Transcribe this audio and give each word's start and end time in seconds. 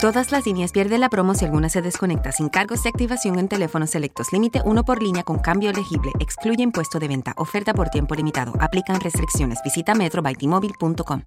Todas 0.00 0.30
las 0.30 0.44
líneas 0.44 0.72
pierden 0.72 1.00
la 1.00 1.08
promo 1.08 1.34
si 1.34 1.46
alguna 1.46 1.70
se 1.70 1.80
desconecta 1.80 2.30
sin 2.30 2.50
cargos 2.50 2.82
de 2.82 2.90
activación 2.90 3.38
en 3.38 3.48
teléfonos 3.48 3.88
selectos. 3.88 4.30
Límite 4.30 4.60
uno 4.62 4.84
por 4.84 5.02
línea 5.02 5.22
con 5.22 5.38
cambio 5.38 5.70
elegible. 5.70 6.12
Excluye 6.20 6.62
impuesto 6.62 6.98
de 6.98 7.08
venta. 7.08 7.32
Oferta 7.38 7.72
por 7.72 7.88
tiempo 7.88 8.14
limitado. 8.14 8.52
Aplican 8.60 9.00
restricciones. 9.00 9.60
Visita 9.64 9.94
metrobytmobile.com. 9.94 11.22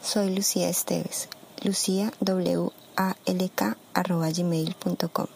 Soy 0.00 0.34
Lucía 0.34 0.70
Esteves. 0.70 1.28
Lucía 1.62 2.10
W 2.20 2.70
A 2.96 3.14
L 3.26 3.50
K 3.54 3.76
arroba 3.92 4.30
gmail.com. 4.30 5.26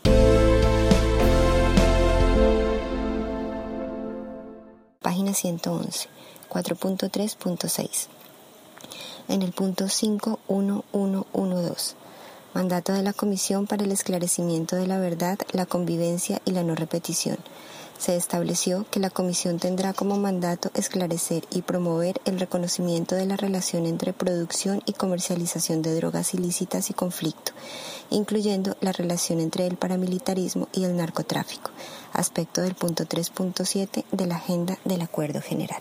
Página 5.03 5.35
111, 5.35 6.09
4.3.6. 6.49 8.07
En 9.29 9.43
el 9.43 9.53
punto 9.53 9.89
51112. 9.89 12.01
Mandato 12.53 12.93
de 12.93 13.05
la 13.05 13.13
Comisión 13.13 13.69
para 13.69 13.85
el 13.85 13.93
Esclarecimiento 13.93 14.75
de 14.75 14.89
la 14.89 14.99
Verdad, 14.99 15.39
la 15.53 15.67
Convivencia 15.67 16.43
y 16.45 16.51
la 16.51 16.65
No 16.65 16.75
Repetición. 16.75 17.39
Se 17.97 18.17
estableció 18.17 18.87
que 18.91 18.99
la 18.99 19.09
Comisión 19.09 19.61
tendrá 19.61 19.93
como 19.93 20.17
mandato 20.17 20.71
esclarecer 20.75 21.45
y 21.53 21.63
promover 21.63 22.21
el 22.25 22.41
reconocimiento 22.41 23.15
de 23.15 23.27
la 23.27 23.37
relación 23.37 23.87
entre 23.87 24.13
producción 24.13 24.83
y 24.85 24.95
comercialización 24.95 25.83
de 25.83 25.95
drogas 25.95 26.35
ilícitas 26.35 26.91
y 26.91 26.95
conflicto, 26.95 27.53
incluyendo 28.11 28.77
la 28.81 28.91
relación 28.91 29.39
entre 29.39 29.69
el 29.69 29.77
paramilitarismo 29.77 30.67
y 30.73 30.85
el 30.85 30.97
narcotráfico, 30.97 31.71
aspecto 32.13 32.63
del 32.63 32.75
punto 32.75 33.05
3.7 33.05 34.05
de 34.11 34.27
la 34.27 34.37
Agenda 34.37 34.77
del 34.85 35.03
Acuerdo 35.03 35.41
General. 35.41 35.81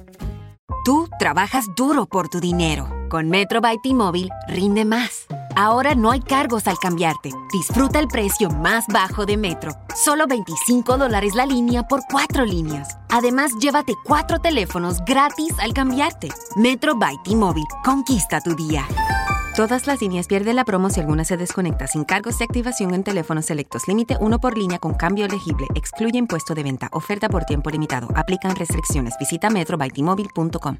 Tú 0.91 1.07
trabajas 1.17 1.73
duro 1.73 2.05
por 2.05 2.27
tu 2.27 2.41
dinero. 2.41 2.89
Con 3.09 3.29
Metro 3.29 3.61
by 3.61 3.77
T-Mobile 3.81 4.27
rinde 4.49 4.83
más. 4.83 5.25
Ahora 5.55 5.95
no 5.95 6.11
hay 6.11 6.19
cargos 6.19 6.67
al 6.67 6.77
cambiarte. 6.79 7.31
Disfruta 7.53 7.97
el 7.97 8.09
precio 8.09 8.49
más 8.49 8.87
bajo 8.87 9.25
de 9.25 9.37
Metro. 9.37 9.71
Solo 9.95 10.27
25 10.27 10.97
dólares 10.97 11.33
la 11.33 11.45
línea 11.45 11.83
por 11.83 12.01
cuatro 12.11 12.43
líneas. 12.43 12.97
Además, 13.09 13.53
llévate 13.61 13.93
cuatro 14.03 14.39
teléfonos 14.39 14.99
gratis 15.05 15.57
al 15.59 15.73
cambiarte. 15.73 16.27
Metro 16.57 16.93
by 16.97 17.15
T-Mobile. 17.23 17.67
Conquista 17.85 18.41
tu 18.41 18.53
día. 18.53 18.85
Todas 19.55 19.85
las 19.85 20.01
líneas 20.01 20.27
pierden 20.27 20.55
la 20.55 20.63
promo 20.63 20.89
si 20.89 21.01
alguna 21.01 21.25
se 21.25 21.35
desconecta 21.35 21.85
sin 21.85 22.05
cargos 22.05 22.39
de 22.39 22.45
activación 22.45 22.93
en 22.93 23.03
teléfonos 23.03 23.45
selectos. 23.45 23.85
Límite 23.85 24.15
uno 24.21 24.39
por 24.39 24.57
línea 24.57 24.79
con 24.79 24.93
cambio 24.93 25.25
elegible. 25.25 25.67
Excluye 25.75 26.17
impuesto 26.17 26.55
de 26.55 26.63
venta. 26.63 26.87
Oferta 26.93 27.27
por 27.27 27.43
tiempo 27.43 27.69
limitado. 27.69 28.07
Aplican 28.15 28.55
restricciones. 28.55 29.15
Visita 29.19 29.49
metrobytmobile.com. 29.49 30.77